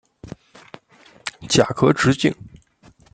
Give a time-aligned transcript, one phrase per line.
[1.47, 2.33] 甲壳直径。